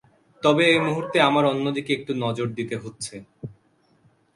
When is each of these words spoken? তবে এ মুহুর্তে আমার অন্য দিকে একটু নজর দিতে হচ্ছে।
তবে 0.43 0.63
এ 0.71 0.77
মুহুর্তে 0.85 1.17
আমার 1.21 1.43
অন্য 1.45 1.65
দিকে 1.71 1.91
একটু 1.93 2.11
নজর 2.23 2.47
দিতে 2.57 2.75
হচ্ছে। 2.83 3.15